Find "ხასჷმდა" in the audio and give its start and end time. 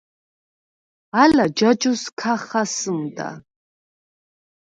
2.45-3.29